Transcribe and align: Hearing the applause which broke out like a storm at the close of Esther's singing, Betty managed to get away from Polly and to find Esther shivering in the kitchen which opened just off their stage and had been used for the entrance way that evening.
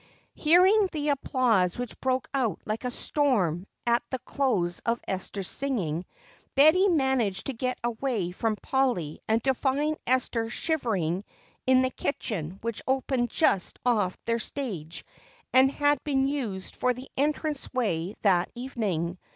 Hearing 0.33 0.89
the 0.91 1.09
applause 1.09 1.77
which 1.77 2.01
broke 2.01 2.27
out 2.33 2.59
like 2.65 2.85
a 2.85 2.89
storm 2.89 3.67
at 3.85 4.01
the 4.09 4.17
close 4.17 4.79
of 4.79 4.99
Esther's 5.07 5.47
singing, 5.47 6.07
Betty 6.55 6.87
managed 6.89 7.45
to 7.45 7.53
get 7.53 7.77
away 7.83 8.31
from 8.31 8.55
Polly 8.55 9.19
and 9.27 9.43
to 9.43 9.53
find 9.53 9.97
Esther 10.07 10.49
shivering 10.49 11.23
in 11.67 11.83
the 11.83 11.91
kitchen 11.91 12.57
which 12.63 12.81
opened 12.87 13.29
just 13.29 13.77
off 13.85 14.17
their 14.23 14.39
stage 14.39 15.05
and 15.53 15.69
had 15.71 16.03
been 16.03 16.27
used 16.27 16.77
for 16.77 16.95
the 16.95 17.07
entrance 17.15 17.71
way 17.71 18.15
that 18.23 18.49
evening. 18.55 19.19